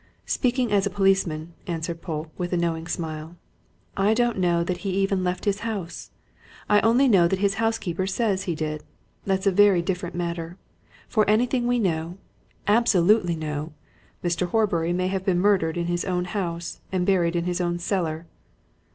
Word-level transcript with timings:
"Speaking 0.25 0.71
as 0.71 0.87
a 0.87 0.89
policeman," 0.89 1.53
answered 1.67 2.01
Polke, 2.01 2.31
with 2.35 2.51
a 2.53 2.57
knowing 2.57 2.87
smile, 2.87 3.35
"I 3.95 4.15
don't 4.15 4.39
know 4.39 4.63
that 4.63 4.77
he 4.77 4.89
even 4.95 5.23
left 5.23 5.45
his 5.45 5.59
house. 5.59 6.09
I 6.67 6.79
only 6.79 7.07
know 7.07 7.27
that 7.27 7.37
his 7.37 7.61
housekeeper 7.61 8.07
says 8.07 8.45
he 8.45 8.55
did. 8.55 8.83
That's 9.25 9.45
a 9.45 9.51
very 9.51 9.83
different 9.83 10.15
matter. 10.15 10.57
For 11.07 11.23
anything 11.29 11.67
we 11.67 11.77
know 11.77 12.17
absolutely 12.67 13.35
know! 13.35 13.73
Mr. 14.23 14.47
Horbury 14.47 14.91
may 14.91 15.05
have 15.07 15.23
been 15.23 15.39
murdered 15.39 15.77
in 15.77 15.85
his 15.85 16.03
own 16.03 16.25
house, 16.25 16.81
and 16.91 17.05
buried 17.05 17.35
in 17.35 17.43
his 17.45 17.61
own 17.61 17.77
cellar." 17.77 18.25